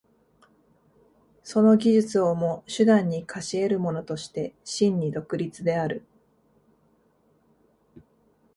[1.43, 6.03] その技術をも手段に化し得るものとして真に独立である。